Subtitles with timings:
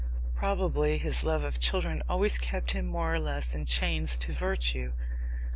[0.35, 4.93] Probably his love of children always kept him more or less in chains to virtue.